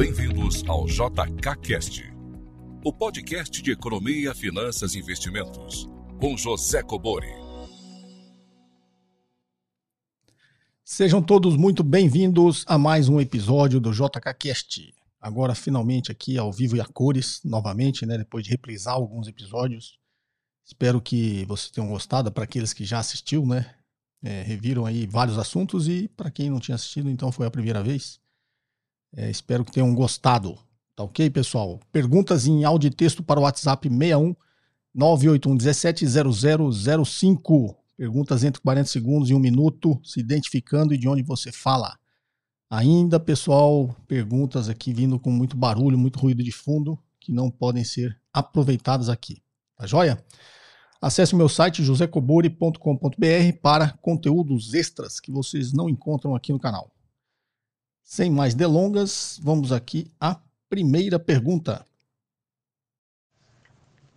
[0.00, 2.10] Bem-vindos ao JKCast,
[2.82, 7.28] o podcast de economia, finanças e investimentos, com José Cobori.
[10.82, 14.94] Sejam todos muito bem-vindos a mais um episódio do JKCast.
[15.20, 18.16] Agora, finalmente, aqui ao vivo e a cores, novamente, né?
[18.16, 19.98] Depois de reprisar alguns episódios.
[20.64, 22.32] Espero que vocês tenham gostado.
[22.32, 23.74] Para aqueles que já assistiu, né?
[24.22, 27.82] É, reviram aí vários assuntos e para quem não tinha assistido, então foi a primeira
[27.82, 28.18] vez.
[29.14, 30.58] É, espero que tenham gostado.
[30.94, 31.80] Tá ok, pessoal?
[31.90, 34.34] Perguntas em áudio e texto para o WhatsApp 61
[34.94, 36.06] 981 17
[37.04, 37.76] 0005.
[37.96, 41.98] Perguntas entre 40 segundos e um minuto, se identificando e de onde você fala.
[42.70, 47.84] Ainda, pessoal, perguntas aqui vindo com muito barulho, muito ruído de fundo, que não podem
[47.84, 49.42] ser aproveitadas aqui.
[49.76, 50.24] Tá joia?
[51.02, 52.78] Acesse o meu site josecobori.com.br
[53.60, 56.92] para conteúdos extras que vocês não encontram aqui no canal.
[58.12, 60.36] Sem mais delongas, vamos aqui à
[60.68, 61.86] primeira pergunta.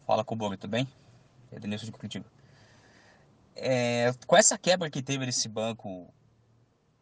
[0.08, 0.88] Fala, Cobori, tudo bem?
[1.52, 2.26] É Denilson de Curitiba.
[3.56, 6.12] É, com essa quebra que teve nesse banco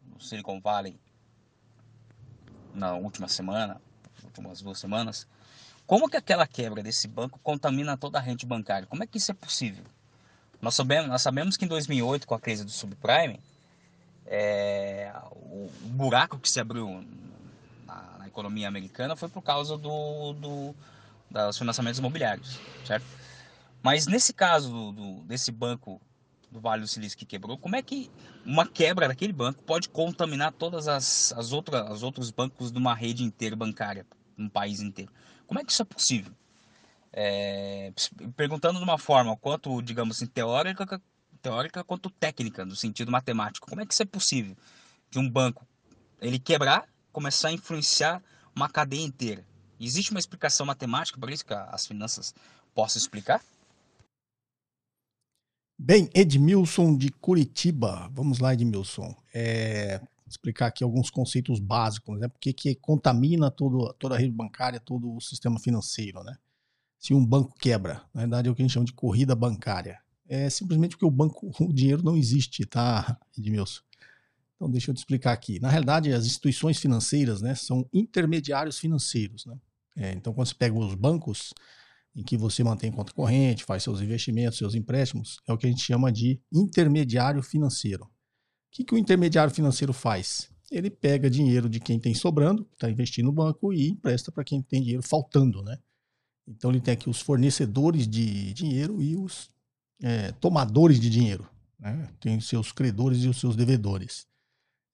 [0.02, 1.00] no Silicon Valley
[2.74, 3.80] na última semana,
[4.22, 5.26] últimas duas semanas,
[5.86, 8.86] como que aquela quebra desse banco contamina toda a rede bancária?
[8.86, 9.84] Como é que isso é possível?
[10.60, 13.40] Nós sabemos, nós sabemos que em 2008, com a crise do subprime,
[14.26, 17.04] é, o buraco que se abriu
[17.86, 20.74] na, na, economia americana foi por causa do, do,
[21.30, 23.06] dos financiamentos imobiliários, certo?
[23.82, 26.00] Mas nesse caso do, desse banco
[26.50, 28.10] do Vale do Silício que quebrou, como é que
[28.44, 32.94] uma quebra daquele banco pode contaminar todas as, as, outras, os outros bancos de uma
[32.94, 34.06] rede inteira bancária,
[34.36, 35.10] no país inteiro?
[35.46, 36.32] Como é que isso é possível?
[37.12, 37.92] É,
[38.36, 41.00] perguntando de uma forma quanto, digamos assim, teórica,
[41.42, 43.68] teórica quanto técnica, no sentido matemático.
[43.68, 44.56] Como é que isso é possível?
[45.10, 45.66] De um banco
[46.20, 48.22] ele quebrar, começar a influenciar
[48.54, 49.44] uma cadeia inteira.
[49.78, 52.32] Existe uma explicação matemática para isso que as finanças
[52.72, 53.42] possam explicar?
[55.76, 58.08] Bem, Edmilson de Curitiba.
[58.12, 59.12] Vamos lá, Edmilson.
[59.34, 62.28] É, explicar aqui alguns conceitos básicos, né?
[62.28, 66.36] Porque que contamina todo, toda a rede bancária, todo o sistema financeiro, né?
[67.00, 70.00] Se um banco quebra, na verdade é o que a gente chama de corrida bancária.
[70.34, 73.82] É simplesmente porque o banco, o dinheiro não existe, tá, Edmilson?
[74.56, 75.60] Então deixa eu te explicar aqui.
[75.60, 79.58] Na realidade, as instituições financeiras, né, são intermediários financeiros, né?
[79.94, 81.52] É, então quando você pega os bancos,
[82.16, 85.68] em que você mantém conta corrente, faz seus investimentos, seus empréstimos, é o que a
[85.68, 88.04] gente chama de intermediário financeiro.
[88.04, 88.10] O
[88.70, 90.50] que, que o intermediário financeiro faz?
[90.70, 94.62] Ele pega dinheiro de quem tem sobrando, está investindo no banco, e empresta para quem
[94.62, 95.76] tem dinheiro faltando, né?
[96.48, 99.52] Então ele tem aqui os fornecedores de dinheiro e os
[100.02, 101.48] é, tomadores de dinheiro.
[101.78, 102.08] Né?
[102.20, 104.26] Tem os seus credores e os seus devedores.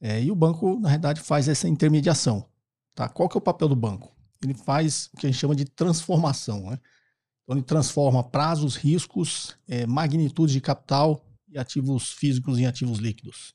[0.00, 2.46] É, e o banco, na verdade, faz essa intermediação.
[2.94, 3.08] Tá?
[3.08, 4.14] Qual que é o papel do banco?
[4.42, 6.70] Ele faz o que a gente chama de transformação.
[6.70, 6.78] Né?
[7.42, 13.54] Então ele transforma prazos, riscos, é, magnitude de capital e ativos físicos em ativos líquidos.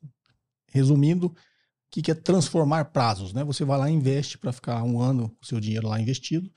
[0.72, 1.36] Resumindo, o
[1.92, 3.34] que, que é transformar prazos?
[3.34, 3.44] Né?
[3.44, 6.52] Você vai lá e investe para ficar um ano o seu dinheiro lá investido,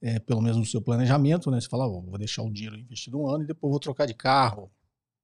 [0.00, 1.50] é, pelo menos no seu planejamento.
[1.50, 1.60] Né?
[1.60, 4.14] Você fala, oh, vou deixar o dinheiro investido um ano e depois vou trocar de
[4.14, 4.70] carro,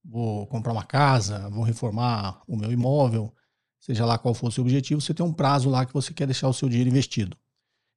[0.04, 3.32] vou comprar uma casa, vou reformar o meu imóvel,
[3.80, 6.26] seja lá qual for o seu objetivo, você tem um prazo lá que você quer
[6.26, 7.36] deixar o seu dinheiro investido.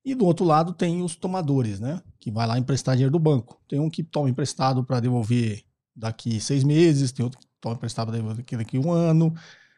[0.06, 2.02] E do outro lado tem os tomadores, né?
[2.18, 3.62] Que vai lá emprestar dinheiro do banco.
[3.68, 5.64] Tem um que toma emprestado para devolver
[5.94, 9.34] daqui seis meses, tem outro que toma emprestado para devolver daqui um ano,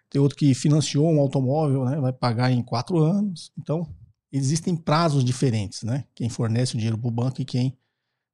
[0.07, 1.99] tem outro que financiou um automóvel, né?
[1.99, 3.51] Vai pagar em quatro anos.
[3.57, 3.87] Então,
[4.31, 6.05] existem prazos diferentes, né?
[6.13, 7.77] Quem fornece o dinheiro para o banco e quem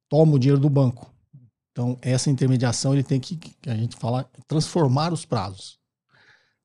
[0.08, 1.12] toma o dinheiro do banco.
[1.72, 5.78] Então, essa intermediação ele tem que, a gente fala, transformar os prazos.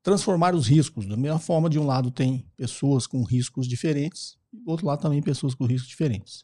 [0.02, 1.06] Transformar os riscos.
[1.06, 5.22] Da mesma forma, de um lado tem pessoas com riscos diferentes, do outro lado também
[5.22, 6.41] pessoas com riscos diferentes.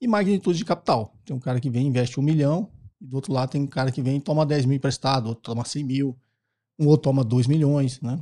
[0.00, 1.16] E magnitude de capital.
[1.24, 3.92] Tem um cara que vem investe um milhão, e do outro lado tem um cara
[3.92, 6.18] que vem toma 10 mil emprestado, outro toma 100 mil,
[6.78, 8.18] um outro toma 2 milhões, né?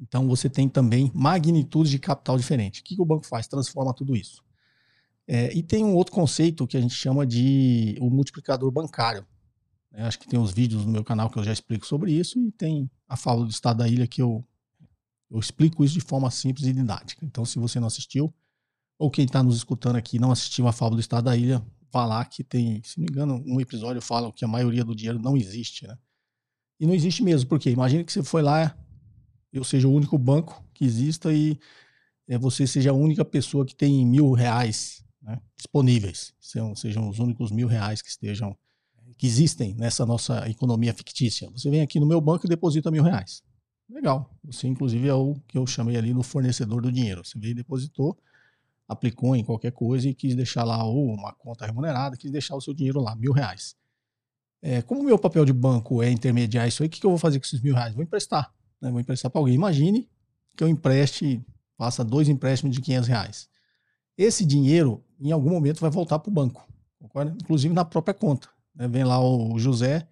[0.00, 2.80] Então você tem também magnitudes de capital diferente.
[2.80, 3.46] O que, que o banco faz?
[3.46, 4.42] Transforma tudo isso.
[5.26, 9.24] É, e tem um outro conceito que a gente chama de o multiplicador bancário.
[9.92, 12.40] É, acho que tem os vídeos no meu canal que eu já explico sobre isso
[12.40, 14.44] e tem a fala do Estado da Ilha que eu
[15.30, 17.24] eu explico isso de forma simples e didática.
[17.24, 18.34] Então, se você não assistiu,
[18.98, 22.04] ou quem está nos escutando aqui não assistiu a fábula do Estado da Ilha, vá
[22.04, 25.20] lá que tem, se não me engano, um episódio fala que a maioria do dinheiro
[25.20, 25.96] não existe, né?
[26.78, 28.76] E não existe mesmo, porque imagine que você foi lá,
[29.52, 31.58] eu seja o único banco que exista e
[32.28, 37.18] é, você seja a única pessoa que tem mil reais né, disponíveis, sejam, sejam os
[37.18, 38.56] únicos mil reais que estejam,
[39.18, 41.50] que existem nessa nossa economia fictícia.
[41.50, 43.42] Você vem aqui no meu banco e deposita mil reais.
[43.88, 44.30] Legal.
[44.44, 47.24] Você, inclusive, é o que eu chamei ali no fornecedor do dinheiro.
[47.24, 48.16] Você veio e depositou.
[48.88, 52.60] aplicou em qualquer coisa e quis deixar lá ou uma conta remunerada, quis deixar o
[52.60, 53.76] seu dinheiro lá, mil reais.
[54.62, 57.10] É, como o meu papel de banco é intermediar isso aí, o que, que eu
[57.10, 57.94] vou fazer com esses mil reais?
[57.94, 58.52] Vou emprestar.
[58.80, 58.90] Né?
[58.90, 59.54] Vou emprestar para alguém.
[59.54, 60.08] Imagine
[60.56, 61.44] que eu empreste,
[61.76, 63.48] faça dois empréstimos de 500 reais.
[64.16, 66.68] Esse dinheiro, em algum momento, vai voltar para o banco,
[66.98, 67.34] concorda?
[67.40, 68.48] inclusive na própria conta.
[68.74, 68.86] Né?
[68.88, 70.06] Vem lá o José,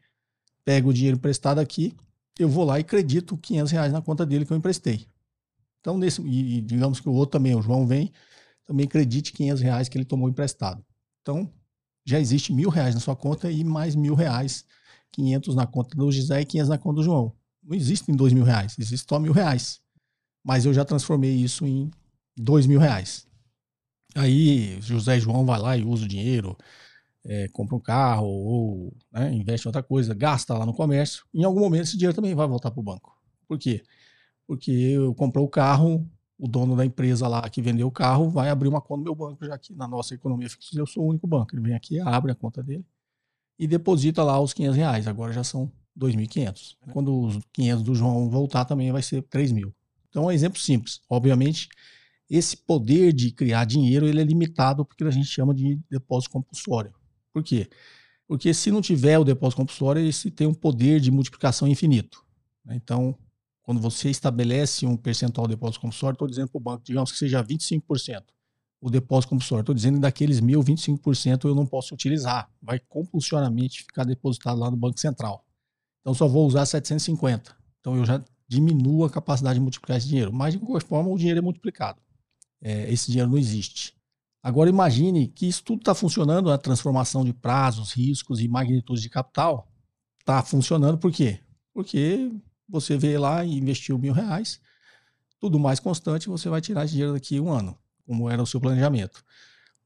[0.65, 1.95] pega o dinheiro emprestado aqui,
[2.39, 5.07] eu vou lá e acredito 500 reais na conta dele que eu emprestei.
[5.81, 8.13] Então, nesse, e, digamos que o outro também, o João vem,
[8.65, 10.85] também acredite 500 reais que ele tomou emprestado.
[11.23, 11.51] Então,
[12.05, 14.65] já existe mil reais na sua conta e mais mil reais,
[15.13, 17.35] 500 na conta do José e 500 na conta do João.
[17.69, 19.79] Não existem dois mil reais, existe só mil reais.
[20.43, 21.91] Mas eu já transformei isso em
[22.35, 23.27] dois mil reais.
[24.15, 26.57] Aí José João vai lá e usa o dinheiro,
[27.23, 31.27] é, compra um carro ou né, investe em outra coisa, gasta lá no comércio.
[31.35, 33.15] Em algum momento esse dinheiro também vai voltar para o banco.
[33.47, 33.83] Por quê?
[34.47, 38.49] Porque eu comprei o carro, o dono da empresa lá que vendeu o carro vai
[38.49, 41.27] abrir uma conta no meu banco, já que na nossa economia eu sou o único
[41.27, 41.55] banco.
[41.55, 42.87] Ele vem aqui, abre a conta dele
[43.59, 45.07] e deposita lá os 500 reais.
[45.07, 46.77] Agora já são 2.500.
[46.93, 49.75] Quando os 500 do João voltar também vai ser 3 mil.
[50.09, 51.01] Então é um exemplo simples.
[51.09, 51.69] Obviamente,
[52.31, 56.93] esse poder de criar dinheiro ele é limitado porque a gente chama de depósito compulsório.
[57.33, 57.69] Por quê?
[58.27, 62.23] Porque se não tiver o depósito compulsório, esse tem um poder de multiplicação infinito.
[62.71, 63.17] Então,
[63.63, 67.19] quando você estabelece um percentual de depósito compulsório, estou dizendo para o banco, digamos que
[67.19, 68.23] seja 25%.
[68.81, 72.51] O depósito compulsório, estou dizendo que daqueles mil, 25% eu não posso utilizar.
[72.63, 75.45] Vai compulsoriamente ficar depositado lá no Banco Central.
[76.09, 77.55] Então só vou usar 750.
[77.81, 80.33] Então eu já diminuo a capacidade de multiplicar esse dinheiro.
[80.33, 82.01] Mas de qualquer forma, o dinheiro é multiplicado.
[82.63, 83.95] É, esse dinheiro não existe.
[84.43, 89.11] Agora imagine que isso tudo está funcionando, a transformação de prazos, riscos e magnitudes de
[89.11, 89.71] capital
[90.19, 91.41] está funcionando por quê?
[91.75, 92.33] Porque
[92.67, 94.63] você vê lá e investiu mil reais,
[95.39, 97.77] tudo mais constante, você vai tirar esse dinheiro daqui um ano,
[98.07, 99.23] como era o seu planejamento.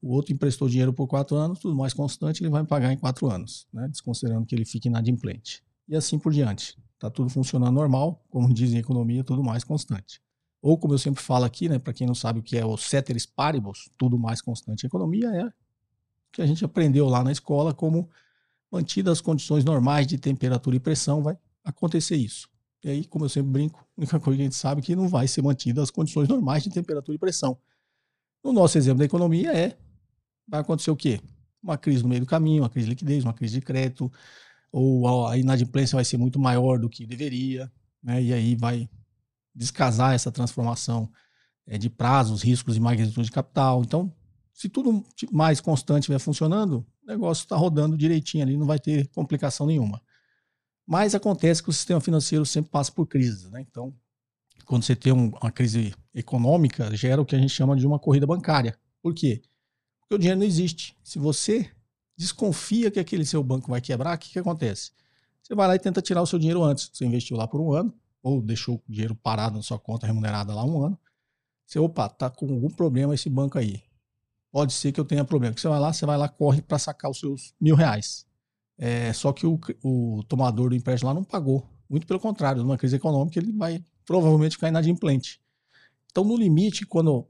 [0.01, 3.29] O outro emprestou dinheiro por quatro anos, tudo mais constante, ele vai pagar em quatro
[3.29, 3.89] anos, né?
[3.89, 5.61] desconsiderando que ele fique inadimplente.
[5.87, 6.77] E assim por diante.
[6.93, 10.21] Está tudo funcionando normal, como dizem em economia, tudo mais constante.
[10.61, 12.77] Ou como eu sempre falo aqui, né, para quem não sabe o que é o
[12.77, 15.51] ceteris paribus, tudo mais constante em economia é
[16.31, 18.09] que a gente aprendeu lá na escola como
[18.71, 22.49] mantidas as condições normais de temperatura e pressão vai acontecer isso.
[22.83, 24.95] E aí, como eu sempre brinco, a única coisa que a gente sabe é que
[24.95, 27.57] não vai ser mantida as condições normais de temperatura e pressão.
[28.43, 29.77] No nosso exemplo da economia é,
[30.47, 31.21] vai acontecer o quê?
[31.61, 34.11] Uma crise no meio do caminho, uma crise de liquidez, uma crise de crédito,
[34.73, 37.71] ou a inadimplência vai ser muito maior do que deveria,
[38.01, 38.21] né?
[38.21, 38.89] e aí vai
[39.53, 41.07] descasar essa transformação
[41.67, 43.83] é, de prazos, riscos e magnitude de capital.
[43.83, 44.11] Então,
[44.51, 49.07] se tudo mais constante estiver funcionando, o negócio está rodando direitinho ali, não vai ter
[49.09, 50.01] complicação nenhuma.
[50.87, 53.61] Mas acontece que o sistema financeiro sempre passa por crises, né?
[53.61, 53.93] Então,
[54.65, 57.99] quando você tem um, uma crise econômica, gera o que a gente chama de uma
[57.99, 58.75] corrida bancária.
[59.03, 59.43] Por quê?
[59.99, 60.97] Porque o dinheiro não existe.
[61.03, 61.69] Se você
[62.17, 64.91] desconfia que aquele seu banco vai quebrar, o que, que acontece?
[65.41, 66.89] Você vai lá e tenta tirar o seu dinheiro antes.
[66.93, 70.53] Você investiu lá por um ano, ou deixou o dinheiro parado na sua conta remunerada
[70.53, 70.97] lá um ano.
[71.65, 73.81] Você, opa, tá com algum problema esse banco aí.
[74.51, 75.55] Pode ser que eu tenha problema.
[75.57, 78.25] Você vai lá, você vai lá, corre para sacar os seus mil reais.
[78.77, 81.67] É, só que o, o tomador do empréstimo lá não pagou.
[81.89, 85.41] Muito pelo contrário, numa crise econômica ele vai provavelmente ficar inadimplente.
[86.11, 87.27] Então, no limite, quando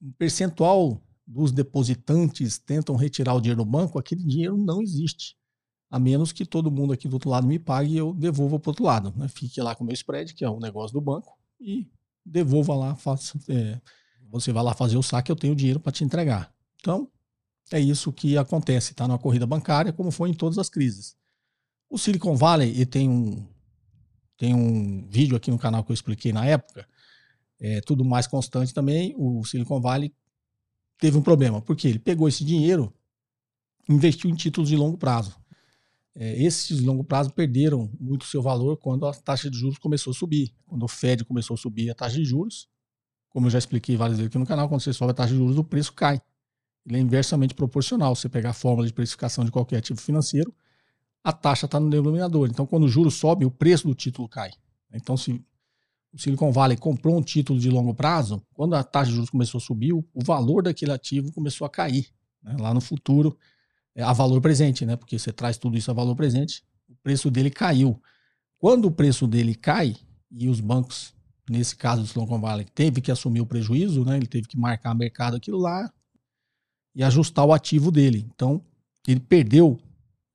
[0.00, 5.36] um percentual dos depositantes tentam retirar o dinheiro do banco, aquele dinheiro não existe.
[5.90, 8.68] A menos que todo mundo aqui do outro lado me pague e eu devolva para
[8.68, 9.14] o outro lado.
[9.16, 9.28] Né?
[9.28, 11.88] Fique lá com o meu spread, que é o negócio do banco, e
[12.24, 13.80] devolva lá, faça, é,
[14.28, 16.52] você vai lá fazer o saque, eu tenho dinheiro para te entregar.
[16.80, 17.08] Então,
[17.72, 19.08] é isso que acontece, tá?
[19.08, 21.16] Na corrida bancária, como foi em todas as crises.
[21.88, 23.46] O Silicon Valley, e tem um,
[24.36, 26.86] tem um vídeo aqui no canal que eu expliquei na época,
[27.60, 29.14] é tudo mais constante também.
[29.16, 30.12] O Silicon Valley
[30.98, 32.92] teve um problema, porque ele pegou esse dinheiro
[33.88, 35.36] investiu em títulos de longo prazo.
[36.14, 40.10] É, esses de longo prazo perderam muito seu valor quando a taxa de juros começou
[40.10, 40.52] a subir.
[40.66, 42.68] Quando o Fed começou a subir a taxa de juros,
[43.28, 45.38] como eu já expliquei várias vezes aqui no canal, quando você sobe a taxa de
[45.38, 46.20] juros, o preço cai
[46.86, 48.14] ele é inversamente proporcional.
[48.14, 50.54] Você pegar a fórmula de precificação de qualquer ativo financeiro,
[51.22, 52.48] a taxa está no denominador.
[52.48, 54.52] Então, quando o juro sobe, o preço do título cai.
[54.92, 55.44] Então, se
[56.16, 59.58] o Silicon Valley comprou um título de longo prazo, quando a taxa de juros começou
[59.58, 62.08] a subir, o valor daquele ativo começou a cair.
[62.42, 62.56] Né?
[62.58, 63.36] Lá no futuro,
[63.94, 64.96] é a valor presente, né?
[64.96, 68.00] porque você traz tudo isso a valor presente, o preço dele caiu.
[68.58, 69.94] Quando o preço dele cai,
[70.30, 71.12] e os bancos,
[71.50, 74.16] nesse caso do Silicon Valley, teve que assumir o prejuízo, né?
[74.16, 75.92] ele teve que marcar mercado aquilo lá,
[76.94, 78.26] e ajustar o ativo dele.
[78.34, 78.64] Então,
[79.06, 79.78] ele perdeu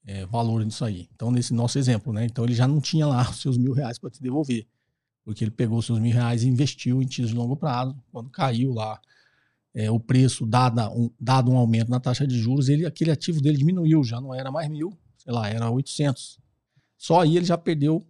[0.05, 1.09] é, valor nisso aí.
[1.15, 2.23] Então, nesse nosso exemplo, né?
[2.23, 4.67] Então, ele já não tinha lá os seus mil reais para te devolver.
[5.23, 7.95] Porque ele pegou seus mil reais e investiu em títulos de longo prazo.
[8.11, 8.99] Quando caiu lá
[9.73, 13.41] é, o preço, dado um, dado um aumento na taxa de juros, ele, aquele ativo
[13.41, 16.39] dele diminuiu, já não era mais mil, sei lá, era 800.
[16.97, 18.05] Só aí ele já perdeu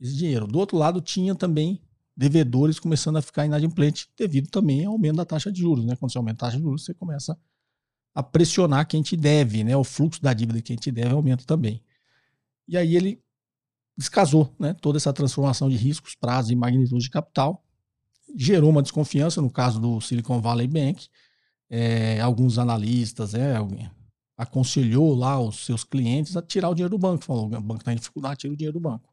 [0.00, 0.46] esse dinheiro.
[0.46, 1.80] Do outro lado, tinha também
[2.16, 5.84] devedores começando a ficar inadimplente, devido também ao aumento da taxa de juros.
[5.84, 5.96] Né?
[5.96, 7.38] Quando você aumenta a taxa de juros, você começa
[8.14, 9.76] a pressionar quem te deve, né?
[9.76, 11.82] o fluxo da dívida que quem te deve aumenta também.
[12.66, 13.22] E aí ele
[13.96, 14.74] descasou né?
[14.74, 17.64] toda essa transformação de riscos, prazos e magnitude de capital,
[18.36, 21.08] gerou uma desconfiança no caso do Silicon Valley Bank.
[21.68, 23.54] É, alguns analistas é,
[24.36, 27.24] aconselhou lá os seus clientes a tirar o dinheiro do banco.
[27.24, 29.12] Falou, o banco está em dificuldade, tira o dinheiro do banco.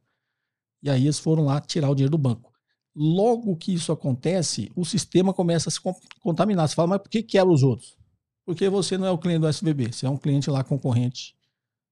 [0.81, 2.51] E aí eles foram lá tirar o dinheiro do banco.
[2.95, 5.79] Logo que isso acontece, o sistema começa a se
[6.21, 6.67] contaminar.
[6.67, 7.97] Você fala, mas por que quebra os outros?
[8.45, 11.33] Porque você não é o cliente do SVB, você é um cliente lá concorrente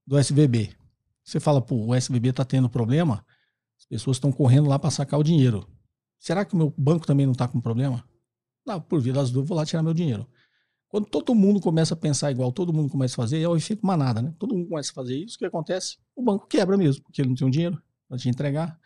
[0.06, 0.81] do SVB.
[1.24, 3.26] Você fala, pô, o SVB está tendo problema,
[3.78, 5.68] as pessoas estão correndo lá para sacar o dinheiro.
[6.20, 8.04] Será que o meu banco também não está com problema?
[8.66, 10.28] Não, por via das dúvidas, vou lá tirar meu dinheiro.
[10.88, 13.86] Quando todo mundo começa a pensar igual, todo mundo começa a fazer, é o efeito
[13.86, 14.34] manada, né?
[14.38, 15.98] Todo mundo começa a fazer isso, o que acontece?
[16.16, 18.78] O banco quebra mesmo, porque ele não tem o dinheiro para te entregar.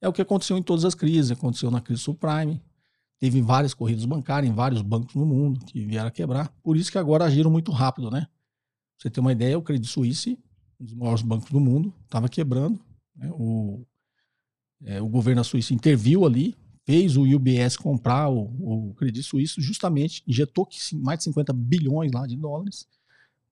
[0.00, 2.62] É o que aconteceu em todas as crises, aconteceu na crise subprime,
[3.18, 6.54] teve várias corridas bancárias em vários bancos no mundo que vieram a quebrar.
[6.62, 8.20] Por isso que agora agiram muito rápido, né?
[8.20, 8.28] Pra
[8.98, 10.38] você ter uma ideia, o Credit Suisse,
[10.84, 12.78] um dos maiores bancos do mundo, estava quebrando.
[13.16, 13.30] Né?
[13.32, 13.84] O,
[14.84, 19.60] é, o governo da Suíça interviu ali, fez o UBS comprar o, o Credit Suisse,
[19.60, 22.86] justamente injetou mais de 50 bilhões lá de dólares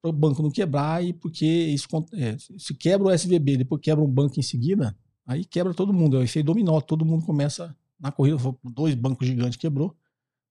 [0.02, 4.04] para o banco não quebrar e porque isso é, se quebra o SVB, depois quebra
[4.04, 8.10] um banco em seguida, aí quebra todo mundo, é o dominó, todo mundo começa na
[8.10, 9.96] corrida, dois bancos gigantes quebrou,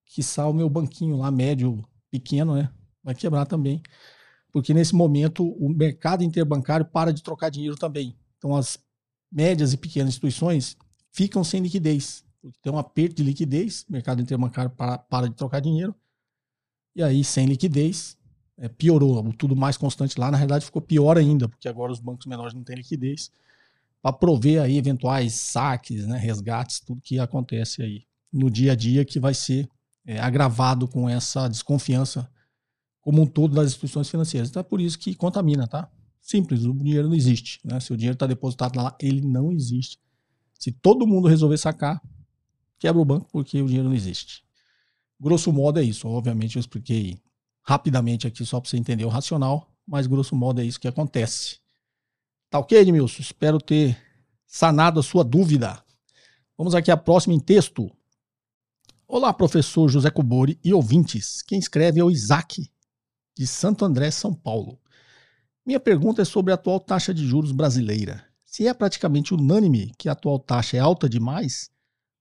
[0.05, 2.71] que o meu banquinho lá médio, pequeno, né,
[3.03, 3.81] vai quebrar também,
[4.51, 8.15] porque nesse momento o mercado interbancário para de trocar dinheiro também.
[8.37, 8.77] Então as
[9.31, 10.77] médias e pequenas instituições
[11.11, 12.23] ficam sem liquidez
[12.61, 15.95] tem um aperto de liquidez, o mercado interbancário para, para de trocar dinheiro,
[16.95, 18.17] e aí sem liquidez,
[18.57, 22.25] é, piorou, tudo mais constante lá, na realidade ficou pior ainda, porque agora os bancos
[22.25, 23.31] menores não têm liquidez
[24.01, 29.05] para prover aí eventuais saques, né, resgates, tudo que acontece aí no dia a dia
[29.05, 29.69] que vai ser
[30.05, 32.29] é, agravado com essa desconfiança
[33.01, 34.49] como um todo das instituições financeiras.
[34.49, 35.89] Então é por isso que contamina, tá?
[36.21, 37.59] Simples, o dinheiro não existe.
[37.65, 37.79] Né?
[37.79, 39.99] Se o dinheiro está depositado lá, ele não existe.
[40.57, 41.99] Se todo mundo resolver sacar,
[42.77, 44.43] quebra o banco porque o dinheiro não existe.
[45.19, 46.07] Grosso modo é isso.
[46.07, 47.19] Obviamente eu expliquei
[47.63, 51.59] rapidamente aqui só para você entender o racional, mas grosso modo é isso que acontece.
[52.49, 53.21] Tá ok, Edmilson?
[53.21, 53.97] Espero ter
[54.45, 55.83] sanado a sua dúvida.
[56.57, 57.89] Vamos aqui a próxima em texto.
[59.07, 61.41] Olá, professor José Cobori e ouvintes.
[61.41, 62.69] Quem escreve é o Isaac,
[63.35, 64.79] de Santo André, São Paulo.
[65.65, 68.25] Minha pergunta é sobre a atual taxa de juros brasileira.
[68.45, 71.69] Se é praticamente unânime que a atual taxa é alta demais,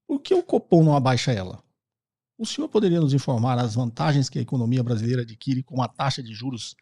[0.06, 1.62] por que o Copom não abaixa ela?
[2.38, 6.22] O senhor poderia nos informar as vantagens que a economia brasileira adquire com a taxa
[6.22, 6.74] de juros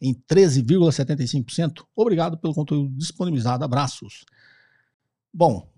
[0.00, 1.84] em 13,75%?
[1.96, 3.64] Obrigado pelo conteúdo disponibilizado.
[3.64, 4.24] Abraços.
[5.32, 5.68] Bom,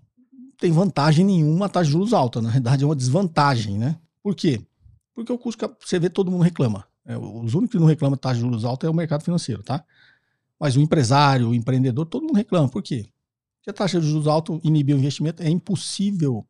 [0.57, 2.41] tem vantagem nenhuma a taxa de juros alta.
[2.41, 3.99] Na verdade, é uma desvantagem, né?
[4.21, 4.65] Por quê?
[5.13, 6.87] Porque o custo que você vê todo mundo reclama.
[7.05, 9.61] É, os únicos que não reclamam de taxa de juros alta é o mercado financeiro,
[9.61, 9.83] tá?
[10.59, 12.69] Mas o empresário, o empreendedor, todo mundo reclama.
[12.69, 13.09] Por quê?
[13.57, 15.43] Porque a taxa de juros alta inibe o investimento.
[15.43, 16.47] É impossível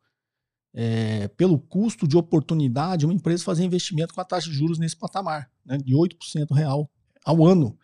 [0.74, 4.98] é, pelo custo de oportunidade, uma empresa fazer investimento com a taxa de juros nesse
[4.98, 6.90] patamar, né, de 8% real
[7.24, 7.78] ao ano.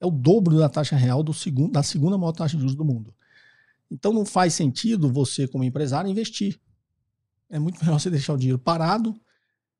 [0.00, 2.84] É o dobro da taxa real do segundo, da segunda maior taxa de juros do
[2.84, 3.14] mundo.
[3.90, 6.60] Então não faz sentido você, como empresário, investir.
[7.48, 9.18] É muito melhor você deixar o dinheiro parado,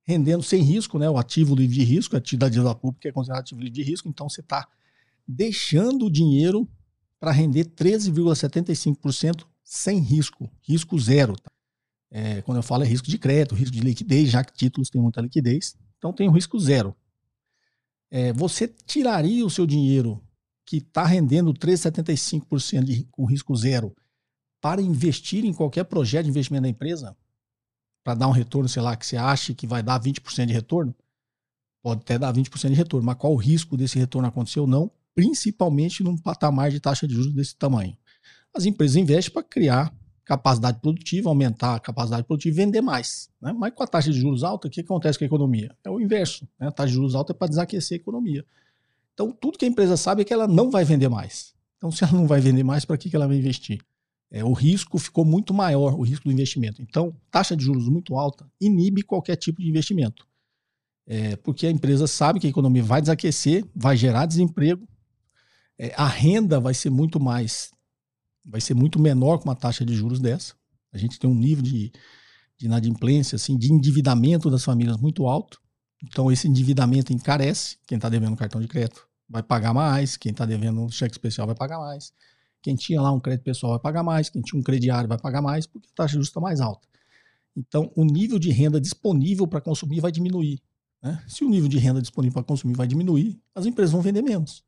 [0.07, 1.11] rendendo sem risco, né?
[1.11, 3.83] O ativo livre de risco, a atividade da dívida pública é considerado ativo livre de
[3.83, 4.69] risco, então você está
[5.27, 6.69] deixando o dinheiro
[7.19, 11.35] para render 13,75% sem risco, risco zero.
[11.35, 11.51] Tá?
[12.11, 15.03] É, quando eu falo é risco de crédito, risco de liquidez, já que títulos têm
[15.03, 15.77] muita liquidez.
[15.99, 16.95] Então tem um risco zero.
[18.09, 20.23] É, você tiraria o seu dinheiro
[20.65, 23.95] que está rendendo 3,75% com risco zero
[24.61, 27.17] para investir em qualquer projeto de investimento da empresa?
[28.07, 30.95] Para dar um retorno, sei lá, que você acha que vai dar 20% de retorno?
[31.83, 34.89] Pode até dar 20% de retorno, mas qual o risco desse retorno acontecer ou não?
[35.13, 37.97] Principalmente num patamar de taxa de juros desse tamanho.
[38.55, 39.93] As empresas investem para criar
[40.25, 43.29] capacidade produtiva, aumentar a capacidade produtiva e vender mais.
[43.43, 43.53] Né?
[43.53, 45.77] Mas com a taxa de juros alta, o que acontece com a economia?
[45.83, 46.47] É o inverso.
[46.61, 46.69] Né?
[46.69, 48.47] A taxa de juros alta é para desaquecer a economia.
[49.15, 51.57] Então, tudo que a empresa sabe é que ela não vai vender mais.
[51.77, 53.81] Então, se ela não vai vender mais, para que, que ela vai investir?
[54.31, 56.83] É, o risco ficou muito maior, o risco do investimento.
[56.83, 60.27] Então, taxa de juros muito alta inibe qualquer tipo de investimento.
[61.07, 64.87] É, porque a empresa sabe que a economia vai desaquecer, vai gerar desemprego,
[65.79, 67.71] é, a renda vai ser muito mais
[68.47, 70.55] vai ser muito menor com uma taxa de juros dessa.
[70.93, 71.93] A gente tem um nível de,
[72.57, 75.61] de inadimplência, assim, de endividamento das famílias muito alto.
[76.03, 77.77] Então, esse endividamento encarece.
[77.87, 80.17] Quem está devendo cartão de crédito vai pagar mais.
[80.17, 82.13] Quem está devendo cheque especial vai pagar mais.
[82.67, 84.29] Quem tinha lá um crédito pessoal vai pagar mais.
[84.29, 86.85] Quem tinha um crediário vai pagar mais, porque a taxa justa está mais alta.
[87.57, 90.61] Então, o nível de renda disponível para consumir vai diminuir.
[91.01, 91.23] Né?
[91.29, 94.65] Se o nível de renda disponível para consumir vai diminuir, as empresas vão vender menos.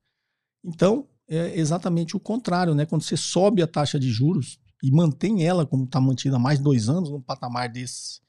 [0.62, 2.72] Então, é exatamente o contrário.
[2.72, 2.86] Né?
[2.86, 6.60] Quando você sobe a taxa de juros e mantém ela como está mantida há mais
[6.60, 8.20] dois anos, num patamar desse,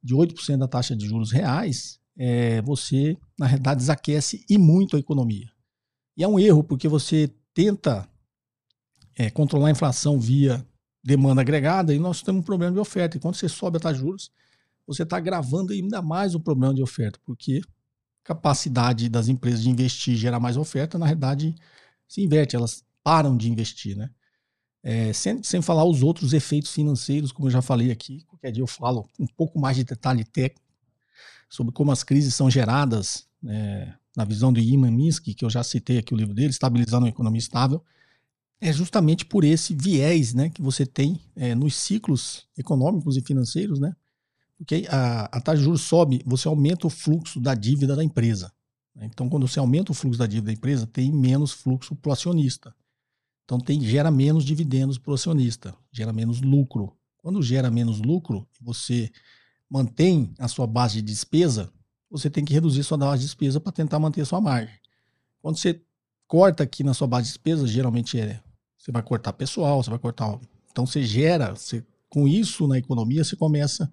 [0.00, 5.00] de 8% da taxa de juros reais, é, você, na realidade, desaquece e muito a
[5.00, 5.50] economia.
[6.16, 8.08] E é um erro, porque você tenta
[9.20, 10.66] é, controlar a inflação via
[11.04, 13.18] demanda agregada e nós temos um problema de oferta.
[13.18, 14.32] E quando você sobe a taxa de juros,
[14.86, 17.60] você está agravando ainda mais o problema de oferta, porque
[18.24, 21.54] capacidade das empresas de investir e gerar mais oferta, na realidade,
[22.08, 24.08] se inverte, elas param de investir, né?
[24.82, 28.62] É, sem, sem falar os outros efeitos financeiros, como eu já falei aqui, qualquer dia
[28.62, 30.64] eu falo um pouco mais de detalhe técnico
[31.50, 35.62] sobre como as crises são geradas é, na visão do Iman Minsky, que eu já
[35.62, 37.84] citei aqui o livro dele, Estabilizando a Economia Estável,
[38.60, 43.80] é justamente por esse viés né, que você tem é, nos ciclos econômicos e financeiros,
[43.80, 43.96] né?
[44.58, 48.52] Porque a, a taxa de juros sobe, você aumenta o fluxo da dívida da empresa.
[48.94, 49.08] Né?
[49.10, 52.12] Então, quando você aumenta o fluxo da dívida da empresa, tem menos fluxo para o
[52.12, 52.74] acionista.
[53.46, 56.94] Então, tem, gera menos dividendos para o acionista, gera menos lucro.
[57.16, 59.10] Quando gera menos lucro, você
[59.68, 61.72] mantém a sua base de despesa,
[62.10, 64.74] você tem que reduzir sua base de despesa para tentar manter sua margem.
[65.40, 65.80] Quando você
[66.26, 68.42] corta aqui na sua base de despesa, geralmente é
[68.80, 70.40] você vai cortar pessoal, você vai cortar.
[70.70, 73.92] Então você gera, você, com isso na economia, você começa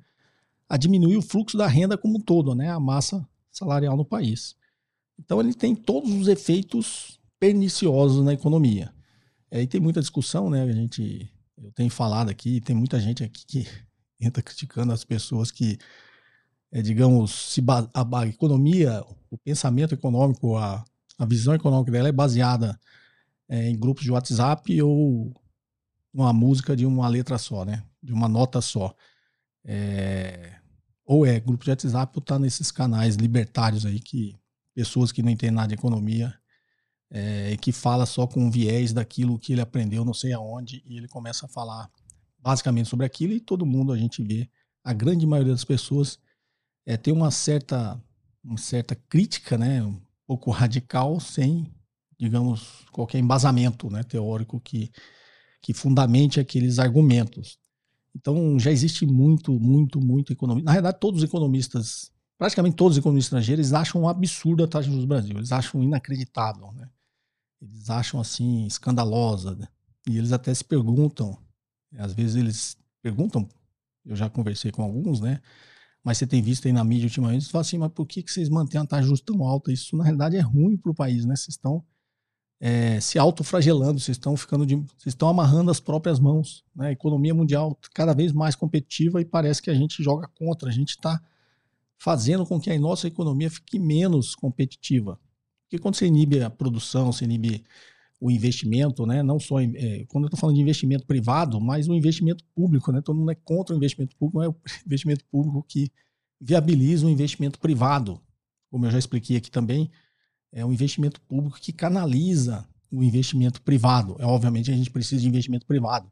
[0.70, 2.72] a diminuir o fluxo da renda como um todo, né?
[2.72, 4.56] A massa salarial no país.
[5.20, 8.94] Então ele tem todos os efeitos perniciosos na economia.
[9.52, 10.64] É, e tem muita discussão, né?
[10.64, 13.68] A gente, eu tenho falado aqui, tem muita gente aqui que
[14.22, 15.78] entra criticando as pessoas que,
[16.72, 17.62] é, digamos, se
[17.94, 20.82] a, a, economia, o pensamento econômico, a,
[21.18, 22.80] a visão econômica dela é baseada
[23.50, 25.34] é, em grupos de WhatsApp ou
[26.14, 27.84] uma música de uma letra só, né?
[28.02, 28.96] De uma nota só.
[29.64, 30.56] É,
[31.06, 34.36] ou é grupo de WhatsApp ou tá nesses canais libertários aí que
[34.74, 36.38] pessoas que não entendem nada de economia
[37.10, 40.98] é, que fala só com um viés daquilo que ele aprendeu não sei aonde e
[40.98, 41.90] ele começa a falar
[42.40, 44.50] basicamente sobre aquilo e todo mundo a gente vê
[44.84, 46.20] a grande maioria das pessoas
[46.86, 48.02] é, tem uma certa
[48.44, 51.74] uma certa crítica né um pouco radical sem
[52.20, 54.92] digamos, qualquer embasamento né, teórico que,
[55.62, 57.60] que fundamente aqueles argumentos.
[58.16, 60.64] Então já existe muito, muito, muito economia.
[60.64, 64.86] Na verdade, todos os economistas, praticamente todos os economistas estrangeiros, acham um absurdo a taxa
[64.86, 65.38] de juros do Brasil.
[65.38, 66.90] Eles acham inacreditável, né?
[67.62, 69.56] Eles acham assim escandalosa.
[69.56, 69.68] Né?
[70.08, 71.38] E eles até se perguntam,
[71.98, 73.48] às vezes eles perguntam,
[74.06, 75.40] eu já conversei com alguns, né?
[76.04, 78.32] Mas você tem visto aí na mídia ultimamente, eles falam assim, mas por que, que
[78.32, 79.72] vocês mantêm a taxa de juros tão alta?
[79.72, 81.36] Isso na realidade é ruim para o país, né?
[81.36, 81.84] Vocês estão
[82.60, 86.64] é, se autofragelando, vocês estão ficando de, vocês estão amarrando as próprias mãos.
[86.76, 86.88] Né?
[86.88, 90.74] A economia mundial cada vez mais competitiva e parece que a gente joga contra, a
[90.74, 91.22] gente está
[91.98, 95.20] fazendo com que a nossa economia fique menos competitiva.
[95.64, 97.64] Porque quando você inibe a produção, você inibe
[98.20, 99.22] o investimento, né?
[99.22, 103.02] não só é, quando eu estou falando de investimento privado, mas o investimento público, né?
[103.02, 105.92] todo mundo é contra o investimento público, é o investimento público que
[106.42, 108.20] viabiliza o investimento privado.
[108.72, 109.90] Como eu já expliquei aqui também,
[110.52, 114.16] é um investimento público que canaliza o investimento privado.
[114.20, 116.12] É, obviamente, a gente precisa de investimento privado.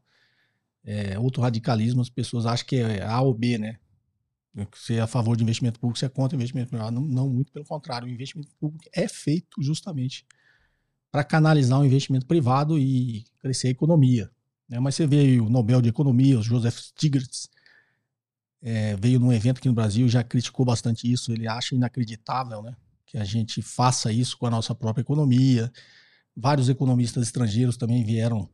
[0.84, 3.78] É, outro radicalismo, as pessoas acham que é A ou B, né?
[4.72, 6.92] Você é a favor de investimento público, você é contra investimento privado.
[6.92, 8.08] Não, não muito pelo contrário.
[8.08, 10.24] O investimento público é feito justamente
[11.10, 14.30] para canalizar o investimento privado e crescer a economia.
[14.68, 14.78] Né?
[14.80, 17.48] Mas você vê o Nobel de Economia, o Joseph Stiglitz,
[18.62, 21.32] é, veio num evento aqui no Brasil já criticou bastante isso.
[21.32, 22.74] Ele acha inacreditável, né?
[23.06, 25.72] Que a gente faça isso com a nossa própria economia.
[26.36, 28.48] Vários economistas estrangeiros também vieram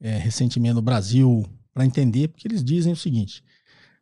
[0.00, 3.44] é, recentemente no Brasil para entender, porque eles dizem o seguinte: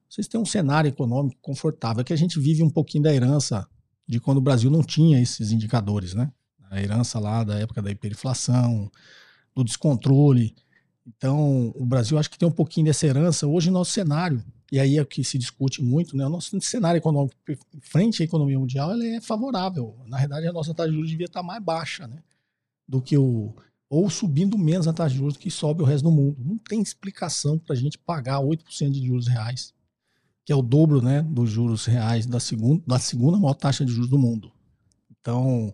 [0.09, 3.67] vocês têm um cenário econômico confortável, é que a gente vive um pouquinho da herança
[4.07, 6.31] de quando o Brasil não tinha esses indicadores, né?
[6.71, 8.91] A herança lá da época da hiperinflação,
[9.55, 10.55] do descontrole.
[11.07, 13.47] Então, o Brasil acho que tem um pouquinho dessa herança.
[13.47, 16.27] Hoje, nosso cenário e aí é o que se discute muito, né?
[16.27, 17.37] O nosso cenário econômico
[17.81, 19.97] frente à economia mundial ele é favorável.
[20.07, 22.23] Na verdade, a nossa taxa de juros devia estar mais baixa, né?
[22.87, 23.55] Do que o.
[23.89, 26.37] Ou subindo menos a taxa de juros do que sobe o resto do mundo.
[26.45, 29.73] Não tem explicação para a gente pagar 8% de juros reais,
[30.45, 33.93] que é o dobro né, dos juros reais da segunda, da segunda maior taxa de
[33.93, 34.51] juros do mundo.
[35.21, 35.73] Então,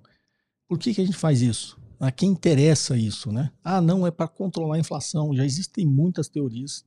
[0.69, 1.79] por que, que a gente faz isso?
[1.99, 3.51] A quem interessa isso, né?
[3.65, 5.35] Ah, não, é para controlar a inflação.
[5.35, 6.85] Já existem muitas teorias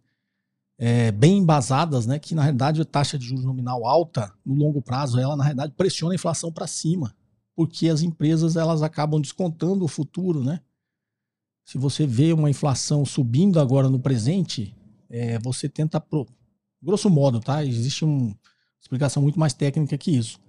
[0.77, 2.19] é, bem embasadas, né?
[2.19, 5.73] Que na realidade a taxa de juros nominal alta no longo prazo, ela na realidade
[5.73, 7.15] pressiona a inflação para cima,
[7.55, 10.61] porque as empresas elas acabam descontando o futuro, né?
[11.63, 14.75] Se você vê uma inflação subindo agora no presente,
[15.09, 16.27] é, você tenta, pro...
[16.81, 17.65] grosso modo, tá?
[17.65, 18.35] Existe uma
[18.79, 20.39] explicação muito mais técnica que isso.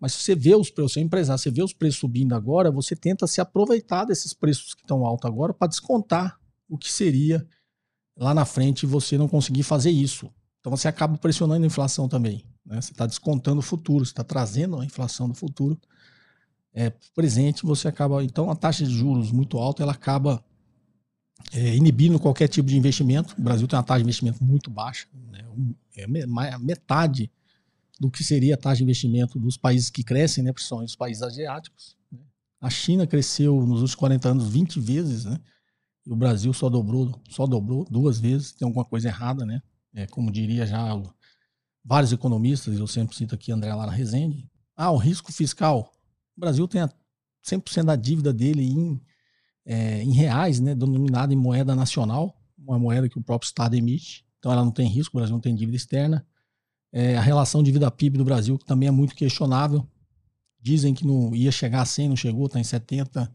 [0.00, 2.72] Mas se você vê os preços, você é empresário, você vê os preços subindo agora,
[2.72, 7.46] você tenta se aproveitar desses preços que estão altos agora para descontar o que seria
[8.16, 10.30] lá na frente você não conseguir fazer isso.
[10.60, 12.44] Então você acaba pressionando a inflação também.
[12.64, 12.80] Né?
[12.80, 15.78] Você está descontando o futuro, você está trazendo a inflação do futuro
[16.74, 18.22] é, presente, você acaba.
[18.22, 20.42] Então a taxa de juros muito alta ela acaba
[21.52, 23.34] é, inibindo qualquer tipo de investimento.
[23.38, 25.44] O Brasil tem uma taxa de investimento muito baixa, né?
[25.96, 27.30] é metade
[27.98, 30.52] do que seria a taxa de investimento dos países que crescem, né?
[30.52, 31.96] principalmente os países asiáticos.
[32.10, 32.18] Né?
[32.60, 35.38] A China cresceu nos últimos 40 anos 20 vezes, né?
[36.06, 39.62] O Brasil só dobrou, só dobrou duas vezes, tem alguma coisa errada, né?
[39.94, 41.00] É, como diria já
[41.84, 44.48] vários economistas, eu sempre cito aqui André Lara Rezende.
[44.76, 45.92] Ah, o risco fiscal.
[46.36, 46.90] O Brasil tem a
[47.44, 49.00] 100% da dívida dele em,
[49.64, 54.24] é, em reais, né, denominada em moeda nacional, uma moeda que o próprio Estado emite.
[54.38, 56.26] Então ela não tem risco, o Brasil não tem dívida externa.
[56.92, 59.86] É, a relação dívida PIB do Brasil, que também é muito questionável.
[60.60, 63.32] Dizem que não ia chegar a 100, não chegou, está em 70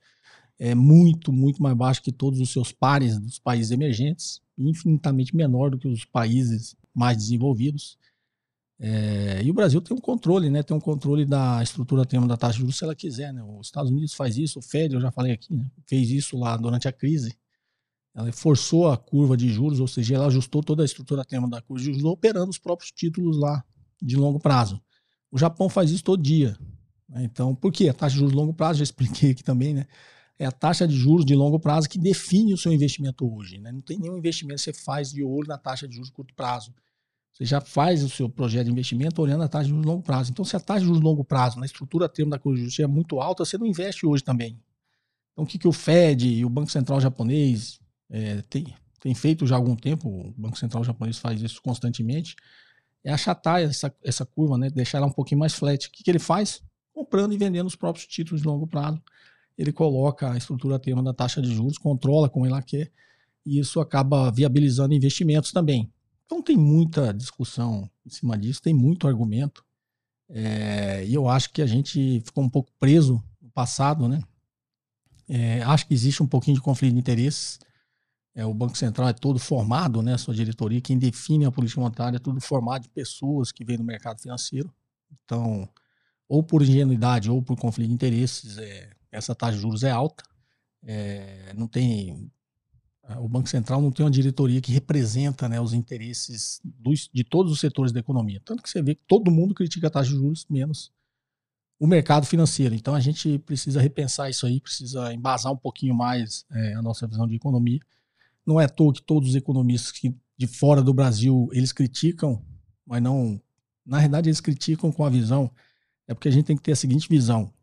[0.60, 5.70] é muito, muito mais baixo que todos os seus pares dos países emergentes, infinitamente menor
[5.70, 7.98] do que os países mais desenvolvidos.
[8.80, 10.62] É, e o Brasil tem um controle, né?
[10.62, 13.44] Tem um controle da estrutura tema da taxa de juros se ela quiser, né?
[13.44, 15.66] Os Estados Unidos faz isso, o Fed, eu já falei aqui, né?
[15.86, 17.36] fez isso lá durante a crise.
[18.14, 21.62] Ela forçou a curva de juros, ou seja, ela ajustou toda a estrutura tema da
[21.62, 23.64] curva de juros, operando os próprios títulos lá
[24.02, 24.82] de longo prazo.
[25.32, 26.58] O Japão faz isso todo dia.
[27.08, 27.24] Né?
[27.24, 27.90] Então, por quê?
[27.90, 29.86] A taxa de juros de longo prazo, já expliquei aqui também, né?
[30.40, 33.58] É a taxa de juros de longo prazo que define o seu investimento hoje.
[33.58, 33.72] Né?
[33.72, 36.34] Não tem nenhum investimento que você faz de olho na taxa de juros de curto
[36.36, 36.74] prazo.
[37.34, 40.04] Você já faz o seu projeto de investimento olhando a taxa de juros de longo
[40.04, 40.32] prazo.
[40.32, 42.64] Então, se a taxa de juros de longo prazo, na estrutura termo da curva de
[42.64, 44.60] juros, é muito alta, você não investe hoje também.
[45.32, 48.66] Então, o que, que o Fed e o Banco Central japonês é, tem,
[49.00, 52.36] tem feito já há algum tempo, o Banco Central japonês faz isso constantemente,
[53.04, 54.70] é achatar essa, essa curva, né?
[54.70, 55.88] deixar ela um pouquinho mais flat.
[55.88, 56.62] O que, que ele faz?
[56.92, 59.02] Comprando e vendendo os próprios títulos de longo prazo
[59.58, 62.92] ele coloca a estrutura tema da taxa de juros, controla como ela quer,
[63.46, 65.92] e isso acaba viabilizando investimentos também.
[66.26, 69.66] Então tem muita discussão em cima disso, tem muito argumento,
[70.30, 74.22] é, e eu acho que a gente ficou um pouco preso no passado, né?
[75.28, 77.60] É, acho que existe um pouquinho de conflito de interesses.
[78.36, 80.18] É, o Banco Central é todo formado, né?
[80.18, 83.84] Sua diretoria, quem define a política monetária é tudo formado de pessoas que vêm do
[83.84, 84.74] mercado financeiro.
[85.24, 85.68] Então,
[86.28, 90.24] ou por ingenuidade ou por conflito de interesses, é, essa taxa de juros é alta.
[90.84, 92.32] É, não tem
[93.20, 97.52] o Banco Central não tem uma diretoria que representa né, os interesses dos, de todos
[97.54, 98.42] os setores da economia.
[98.44, 100.92] Tanto que você vê que todo mundo critica a taxa de juros, menos
[101.80, 102.76] o mercado financeiro.
[102.76, 107.08] Então a gente precisa repensar isso aí, precisa embasar um pouquinho mais é, a nossa
[107.08, 107.80] visão de economia.
[108.46, 112.44] Não é à toa que todos os economistas que de fora do Brasil eles criticam,
[112.86, 113.42] mas não.
[113.86, 115.50] Na verdade, eles criticam com a visão.
[116.08, 117.54] É porque a gente tem que ter a seguinte visão: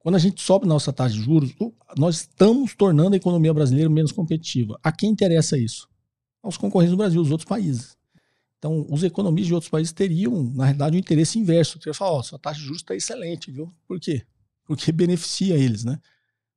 [0.00, 1.54] quando a gente sobe nossa taxa de juros,
[1.96, 4.78] nós estamos tornando a economia brasileira menos competitiva.
[4.82, 5.86] A quem interessa isso?
[6.42, 7.96] Aos concorrentes do Brasil, os outros países.
[8.58, 11.78] Então, os economistas de outros países teriam, na realidade, um interesse inverso.
[11.78, 13.72] Teriam falar, ó, sua taxa de juros está excelente, viu?
[13.86, 14.22] Por quê?
[14.64, 15.98] Porque beneficia eles, né?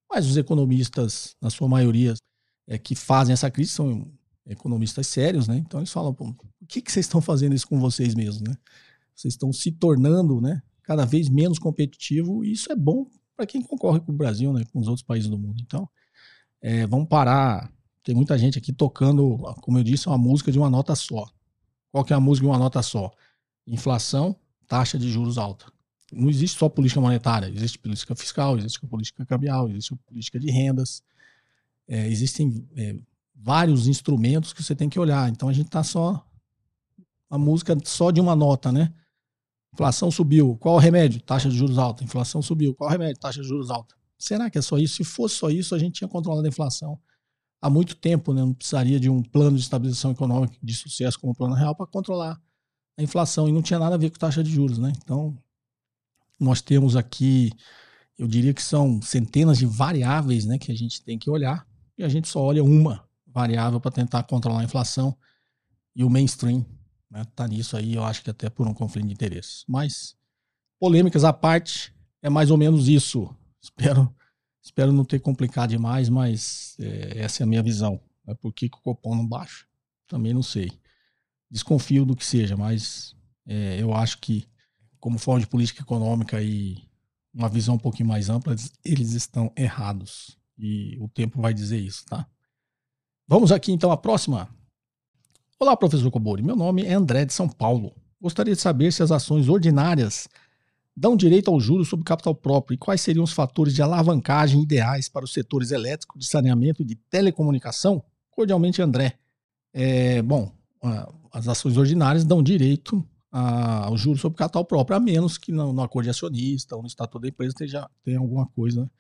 [0.10, 2.14] Mas os economistas, na sua maioria,
[2.66, 4.10] é, que fazem essa crise são
[4.48, 5.58] economistas sérios, né?
[5.58, 8.56] Então eles falam, pô, o que, que vocês estão fazendo isso com vocês mesmos, né?
[9.14, 13.62] Vocês estão se tornando, né, cada vez menos competitivo e isso é bom para quem
[13.62, 15.62] concorre com o Brasil, né, com os outros países do mundo.
[15.62, 15.88] Então,
[16.62, 17.72] é, vamos parar.
[18.04, 21.26] Tem muita gente aqui tocando, como eu disse, uma música de uma nota só.
[21.92, 23.12] Qual que é a música de uma nota só?
[23.66, 24.36] Inflação,
[24.68, 25.66] taxa de juros alta.
[26.12, 31.02] Não existe só política monetária, existe política fiscal, existe política cambial, existe política de rendas.
[31.88, 32.96] É, existem é,
[33.36, 35.30] vários instrumentos que você tem que olhar.
[35.30, 36.26] Então a gente está só
[37.30, 38.94] a música só de uma nota, né?
[39.74, 40.56] Inflação subiu.
[40.58, 41.20] Qual o remédio?
[41.22, 42.04] Taxa de juros alta.
[42.04, 42.76] Inflação subiu.
[42.76, 43.20] Qual o remédio?
[43.20, 43.96] Taxa de juros alta.
[44.18, 44.96] Será que é só isso?
[44.96, 47.00] Se fosse só isso, a gente tinha controlado a inflação
[47.64, 48.42] há muito tempo, né?
[48.42, 51.88] Não precisaria de um plano de estabilização econômica de sucesso como o Plano Real para
[51.88, 52.38] controlar
[52.98, 53.48] a inflação.
[53.48, 54.92] E não tinha nada a ver com taxa de juros, né?
[54.98, 55.34] Então,
[56.38, 57.52] nós temos aqui,
[58.18, 61.66] eu diria que são centenas de variáveis né, que a gente tem que olhar.
[61.98, 65.16] E a gente só olha uma variável para tentar controlar a inflação.
[65.96, 66.66] E o mainstream
[67.14, 67.24] né?
[67.36, 69.64] Tá nisso aí, eu acho que até por um conflito de interesses.
[69.68, 70.18] Mas,
[70.80, 73.30] polêmicas à parte, é mais ou menos isso.
[73.62, 74.14] Espero,
[74.62, 78.02] espero não ter complicado demais, mas é, essa é a minha visão.
[78.26, 78.34] Né?
[78.34, 79.66] Por que, que o Copom não baixa?
[80.08, 80.72] Também não sei.
[81.52, 84.48] desconfio do que seja, mas é, eu acho que,
[85.00, 86.84] como forma de política econômica e
[87.32, 90.36] uma visão um pouquinho mais ampla, eles estão errados.
[90.58, 92.28] E o tempo vai dizer isso, tá?
[93.28, 94.50] Vamos aqui então à próxima.
[95.64, 96.44] Olá, professor Cobori.
[96.44, 97.96] Meu nome é André de São Paulo.
[98.20, 100.28] Gostaria de saber se as ações ordinárias
[100.94, 105.08] dão direito ao juros sobre capital próprio e quais seriam os fatores de alavancagem ideais
[105.08, 108.04] para os setores elétrico, de saneamento e de telecomunicação?
[108.30, 109.18] Cordialmente, André.
[109.72, 110.52] É, bom,
[111.32, 116.04] as ações ordinárias dão direito ao juros sobre capital próprio, a menos que no, acordo
[116.04, 118.92] de acionista ou no estatuto da empresa tenha, tenha alguma coisa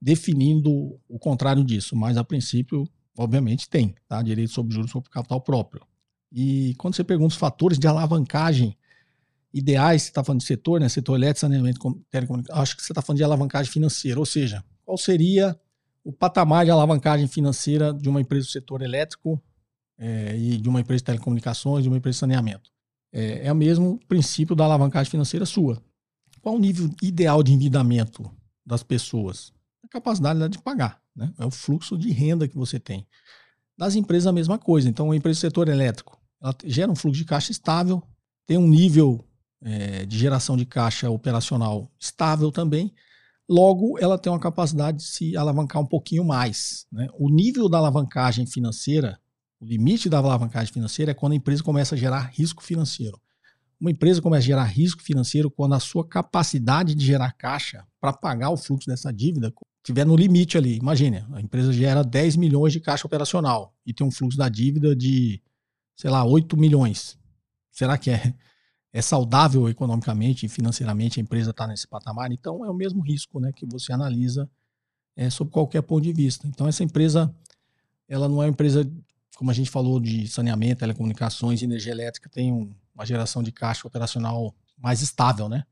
[0.00, 0.70] definindo
[1.08, 1.96] o contrário disso.
[1.96, 2.88] Mas, a princípio,
[3.18, 4.22] obviamente, tem tá?
[4.22, 5.82] direito sobre juros sobre capital próprio.
[6.32, 8.76] E quando você pergunta os fatores de alavancagem
[9.52, 10.88] ideais, você está falando de setor, né?
[10.88, 14.98] Setor elétrico, saneamento, telecomunicação, acho que você está falando de alavancagem financeira, ou seja, qual
[14.98, 15.58] seria
[16.04, 19.42] o patamar de alavancagem financeira de uma empresa do setor elétrico
[19.98, 22.70] é, e de uma empresa de telecomunicações, de uma empresa de saneamento.
[23.12, 25.82] É, é o mesmo princípio da alavancagem financeira sua.
[26.40, 28.30] Qual o nível ideal de endividamento
[28.64, 29.52] das pessoas?
[29.82, 31.32] A capacidade de pagar, né?
[31.38, 33.04] é o fluxo de renda que você tem.
[33.76, 34.88] Das empresas, a mesma coisa.
[34.88, 38.02] Então, a empresa do setor elétrico ela gera um fluxo de caixa estável,
[38.46, 39.24] tem um nível
[39.62, 42.92] é, de geração de caixa operacional estável também,
[43.48, 46.86] logo ela tem uma capacidade de se alavancar um pouquinho mais.
[46.92, 47.08] Né?
[47.14, 49.18] O nível da alavancagem financeira,
[49.60, 53.20] o limite da alavancagem financeira é quando a empresa começa a gerar risco financeiro.
[53.80, 58.12] Uma empresa começa a gerar risco financeiro quando a sua capacidade de gerar caixa para
[58.12, 59.52] pagar o fluxo dessa dívida
[59.86, 60.76] estiver no limite ali.
[60.76, 64.94] Imagine, a empresa gera 10 milhões de caixa operacional e tem um fluxo da dívida
[64.94, 65.40] de,
[65.94, 67.16] sei lá, 8 milhões.
[67.70, 68.34] Será que é
[68.96, 73.38] é saudável economicamente e financeiramente a empresa está nesse patamar, então é o mesmo risco
[73.38, 74.48] né, que você analisa
[75.14, 76.48] é, sob qualquer ponto de vista.
[76.48, 77.30] Então essa empresa,
[78.08, 78.90] ela não é uma empresa,
[79.36, 83.86] como a gente falou, de saneamento, telecomunicações, energia elétrica, tem um, uma geração de caixa
[83.86, 85.64] operacional mais estável, né?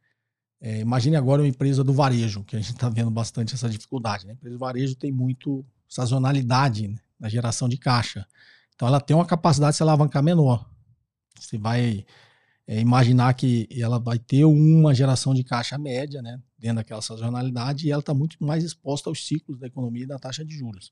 [0.66, 4.24] É, imagine agora uma empresa do varejo, que a gente está vendo bastante essa dificuldade.
[4.24, 4.32] Né?
[4.32, 8.26] A empresa do varejo tem muito sazonalidade né, na geração de caixa.
[8.74, 10.66] Então ela tem uma capacidade de se alavancar menor.
[11.38, 12.06] Você vai
[12.66, 17.86] é, imaginar que ela vai ter uma geração de caixa média, né, dentro daquela sazonalidade,
[17.86, 20.90] e ela está muito mais exposta aos ciclos da economia e da taxa de juros.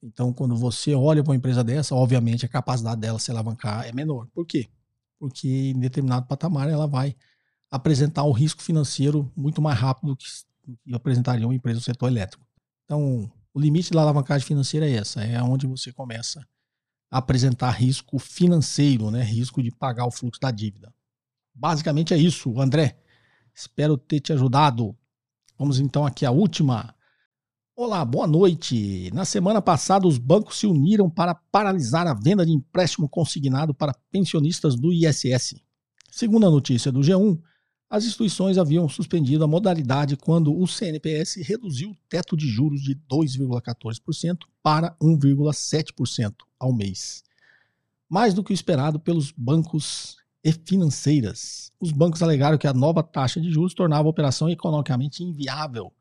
[0.00, 3.92] Então, quando você olha para uma empresa dessa, obviamente a capacidade dela se alavancar é
[3.92, 4.28] menor.
[4.32, 4.68] Por quê?
[5.18, 7.16] Porque em determinado patamar ela vai
[7.74, 10.26] apresentar um risco financeiro muito mais rápido do que,
[10.84, 12.46] que apresentaria uma empresa do setor elétrico.
[12.84, 16.46] Então, o limite da alavancagem financeira é essa, é onde você começa
[17.10, 19.22] apresentar risco financeiro, né?
[19.22, 20.92] risco de pagar o fluxo da dívida.
[21.52, 22.96] Basicamente é isso, André.
[23.52, 24.96] Espero ter te ajudado.
[25.58, 26.94] Vamos então aqui à última.
[27.76, 29.10] Olá, boa noite.
[29.12, 33.94] Na semana passada, os bancos se uniram para paralisar a venda de empréstimo consignado para
[34.10, 35.56] pensionistas do ISS.
[36.10, 37.40] Segundo a notícia do G1,
[37.94, 42.96] as instituições haviam suspendido a modalidade quando o CNPS reduziu o teto de juros de
[43.08, 47.22] 2,14% para 1,7% ao mês.
[48.08, 51.70] Mais do que o esperado pelos bancos e financeiras.
[51.78, 55.92] Os bancos alegaram que a nova taxa de juros tornava a operação economicamente inviável,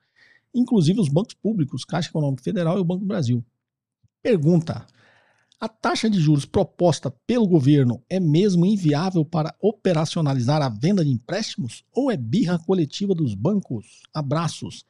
[0.51, 3.45] inclusive os bancos públicos, Caixa Econômica Federal e o Banco do Brasil.
[4.19, 4.87] Pergunta:
[5.63, 11.09] a taxa de juros proposta pelo governo é mesmo inviável para operacionalizar a venda de
[11.09, 14.01] empréstimos ou é birra coletiva dos bancos?
[14.13, 14.83] Abraços.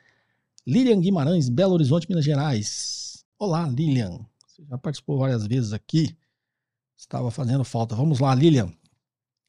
[0.66, 3.24] Lilian Guimarães, Belo Horizonte, Minas Gerais.
[3.38, 4.26] Olá, Lilian.
[4.48, 6.18] Você já participou várias vezes aqui.
[6.98, 7.96] Estava fazendo falta.
[7.96, 8.74] Vamos lá, Lilian.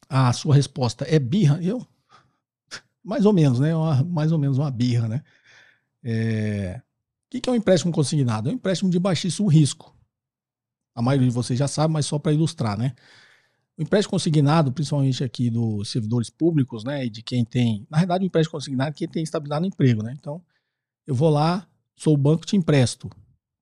[0.07, 1.59] A sua resposta é birra?
[1.63, 1.87] Eu?
[3.03, 3.75] Mais ou menos, né?
[3.75, 5.25] Uma, mais ou menos uma birra, né?
[6.03, 6.83] É...
[7.35, 8.51] O que é um empréstimo consignado?
[8.51, 9.93] É um empréstimo de baixíssimo risco
[10.94, 12.92] a maioria de vocês já sabe, mas só para ilustrar, né?
[13.76, 18.24] O empréstimo consignado, principalmente aqui dos servidores públicos, né, e de quem tem, na verdade,
[18.24, 20.14] o empréstimo consignado é quem tem estabilidade no emprego, né?
[20.18, 20.40] Então,
[21.07, 23.11] eu vou lá, sou o banco, te empresto.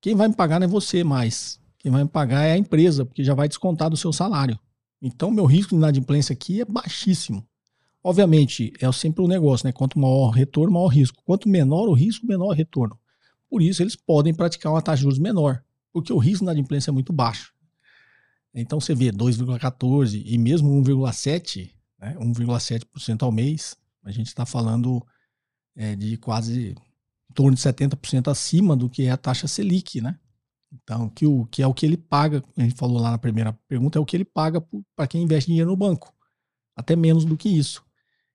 [0.01, 1.59] Quem vai me pagar não é você mais.
[1.79, 4.59] Quem vai me pagar é a empresa, porque já vai descontar do seu salário.
[5.01, 7.45] Então, meu risco de inadimplência aqui é baixíssimo.
[8.05, 9.73] Obviamente, é sempre um negócio, né?
[9.73, 11.23] Quanto maior o retorno, maior o risco.
[11.25, 12.99] Quanto menor o risco, menor o retorno.
[13.49, 15.63] Por isso, eles podem praticar uma taxa de juros menor
[15.93, 17.53] porque o risco da inadimplência é muito baixo.
[18.55, 25.05] Então você vê 2,14 e mesmo 1,7, né, 1,7% ao mês, a gente está falando
[25.75, 26.75] é, de quase
[27.31, 30.19] em torno de 70% acima do que é a taxa Selic, né?
[30.73, 33.53] Então, que, o, que é o que ele paga, a gente falou lá na primeira
[33.69, 34.63] pergunta, é o que ele paga
[34.97, 36.15] para quem investe dinheiro no banco.
[36.75, 37.85] Até menos do que isso.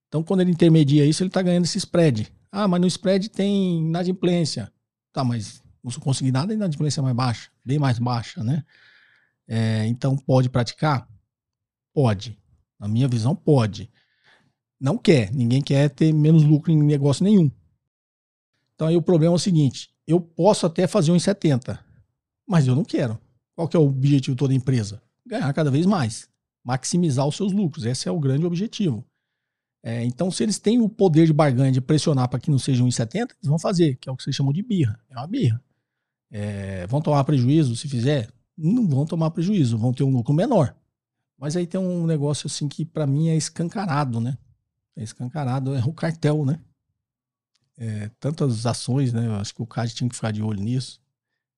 [0.08, 2.32] Então, quando ele intermedia isso, ele está ganhando esse spread.
[2.52, 4.72] Ah, mas no spread tem inadimplência.
[5.12, 8.64] Tá, mas uso consignado ainda a inadimplência é mais baixa, bem mais baixa, né?
[9.48, 11.08] É, então pode praticar?
[11.94, 12.38] Pode.
[12.80, 13.90] Na minha visão, pode.
[14.80, 15.34] Não quer.
[15.34, 17.50] Ninguém quer ter menos lucro em negócio nenhum.
[18.76, 21.80] Então aí o problema é o seguinte: eu posso até fazer um em 70,
[22.46, 23.20] mas eu não quero.
[23.56, 25.02] Qual que é o objetivo de toda empresa?
[25.26, 26.30] Ganhar cada vez mais.
[26.64, 27.86] Maximizar os seus lucros.
[27.86, 29.04] Esse é o grande objetivo.
[29.84, 32.84] É, então, se eles têm o poder de barganha de pressionar para que não seja
[32.84, 35.00] 1,70, eles vão fazer, que é o que vocês chamam de birra.
[35.10, 35.64] É uma birra.
[36.30, 38.30] É, vão tomar prejuízo se fizer?
[38.58, 40.76] Não vão tomar prejuízo, vão ter um lucro menor.
[41.38, 44.38] Mas aí tem um negócio assim que para mim é escancarado, né?
[44.96, 46.60] É escancarado, é o cartel, né?
[47.78, 49.28] É, tantas ações, né?
[49.28, 51.00] Eu acho que o CAD tinha que ficar de olho nisso.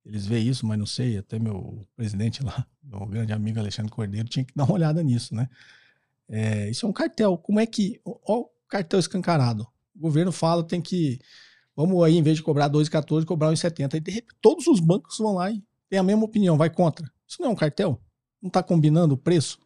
[0.06, 1.18] Eles veem isso, mas não sei.
[1.18, 5.34] Até meu presidente lá, meu grande amigo Alexandre Cordeiro, tinha que dar uma olhada nisso,
[5.34, 5.48] né?
[6.28, 7.38] É, isso é um cartel.
[7.38, 8.02] Como é que.
[8.04, 9.66] Ó, o cartel escancarado.
[9.96, 11.20] O governo fala tem que.
[11.80, 13.94] Vamos aí, em vez de cobrar 2,14, cobrar 1,70.
[13.94, 17.10] E de repente, todos os bancos vão lá e têm a mesma opinião, vai contra.
[17.26, 17.98] Isso não é um cartel?
[18.42, 19.58] Não está combinando o preço?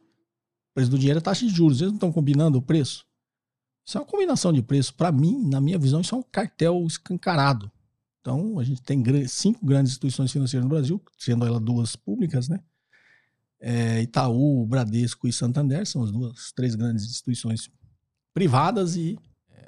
[0.70, 1.82] O preço do dinheiro é taxa de juros.
[1.82, 3.04] Eles não estão combinando o preço?
[3.84, 4.94] Isso é uma combinação de preço.
[4.94, 7.72] Para mim, na minha visão, isso é um cartel escancarado.
[8.22, 12.60] Então, a gente tem cinco grandes instituições financeiras no Brasil, sendo elas duas públicas, né?
[13.60, 17.72] É, Itaú, Bradesco e Santander são as duas, três grandes instituições
[18.36, 19.18] privadas e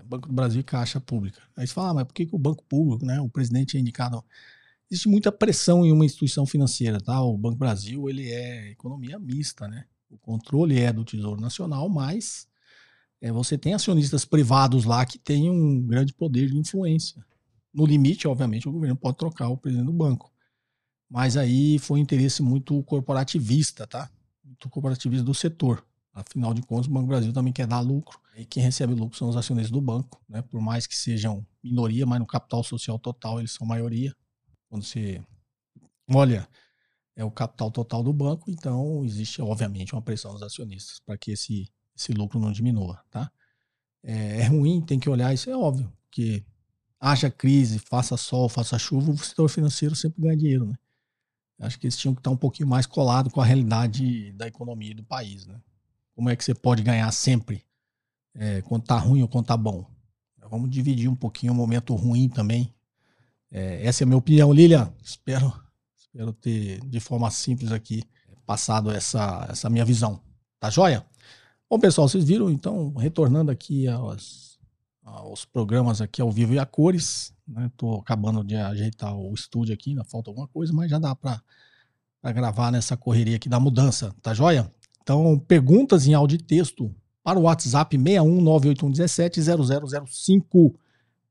[0.06, 1.42] Banco do Brasil e Caixa Pública.
[1.56, 3.80] Aí você fala, ah, mas por que, que o Banco Público, né, o presidente é
[3.80, 4.24] indicado?
[4.90, 7.22] Existe muita pressão em uma instituição financeira, tá?
[7.22, 9.86] O Banco Brasil, ele é economia mista, né?
[10.10, 12.48] O controle é do Tesouro Nacional, mas
[13.20, 17.26] é, você tem acionistas privados lá que têm um grande poder de influência.
[17.74, 20.32] No limite, obviamente, o governo pode trocar o presidente do banco.
[21.10, 24.10] Mas aí foi um interesse muito corporativista, tá?
[24.44, 25.84] Muito corporativista do setor.
[26.16, 28.18] Afinal de contas, o Banco Brasil também quer dar lucro.
[28.38, 30.42] E quem recebe lucro são os acionistas do banco, né?
[30.42, 34.16] Por mais que sejam minoria, mas no capital social total eles são maioria.
[34.70, 35.22] Quando você
[36.10, 36.48] olha,
[37.18, 41.32] é o capital total do banco, então existe, obviamente, uma pressão dos acionistas para que
[41.32, 43.30] esse, esse lucro não diminua, tá?
[44.02, 46.46] É, é ruim, tem que olhar, isso é óbvio, que
[47.00, 50.76] haja crise, faça sol, faça chuva, o setor financeiro sempre ganha dinheiro, né?
[51.60, 54.94] Acho que eles tinham que estar um pouquinho mais colado com a realidade da economia
[54.96, 55.60] do país, né?
[56.16, 57.64] Como é que você pode ganhar sempre
[58.34, 59.86] é, quando tá ruim ou quando tá bom?
[60.50, 62.74] Vamos dividir um pouquinho o momento ruim também.
[63.52, 64.94] É, essa é a minha opinião, Lilian.
[65.04, 65.54] Espero,
[65.98, 68.04] espero ter, de forma simples aqui,
[68.46, 70.22] passado essa, essa minha visão.
[70.60, 71.06] Tá joia?
[71.70, 74.60] Bom, pessoal, vocês viram, então, retornando aqui aos,
[75.04, 77.70] aos programas aqui ao vivo e a cores, né?
[77.76, 81.42] Tô acabando de ajeitar o estúdio aqui, ainda falta alguma coisa, mas já dá para
[82.34, 84.72] gravar nessa correria aqui da mudança, tá joia?
[85.06, 86.92] Então, perguntas em áudio e texto
[87.24, 90.74] para o WhatsApp 61981170005.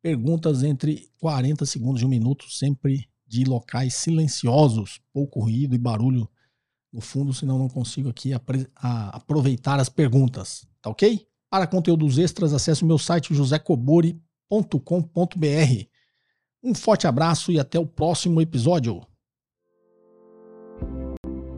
[0.01, 6.31] Perguntas entre 40 segundos e um minuto, sempre de locais silenciosos, pouco ruído e barulho
[6.93, 8.31] no fundo, senão não consigo aqui
[8.77, 11.27] aproveitar as perguntas, tá ok?
[11.51, 14.21] Para conteúdos extras, acesse o meu site josecobori.com.br.
[16.63, 19.05] Um forte abraço e até o próximo episódio.